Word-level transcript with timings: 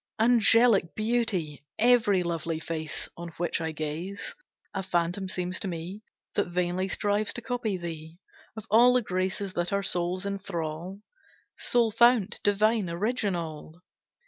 Angelic 0.19 0.95
beauty! 0.95 1.63
Every 1.77 2.23
lovely 2.23 2.59
face, 2.59 3.07
On 3.15 3.27
which 3.37 3.61
I 3.61 3.71
gaze, 3.71 4.33
A 4.73 4.81
phantom 4.81 5.29
seems 5.29 5.59
to 5.59 5.67
me, 5.67 6.01
That 6.33 6.47
vainly 6.47 6.87
strives 6.87 7.33
to 7.33 7.41
copy 7.43 7.77
thee, 7.77 8.17
Of 8.57 8.65
all 8.71 8.93
the 8.95 9.03
graces 9.03 9.53
that 9.53 9.71
our 9.71 9.83
souls 9.83 10.25
inthral, 10.25 11.01
Sole 11.55 11.91
fount, 11.91 12.39
divine 12.41 12.89
original! 12.89 13.79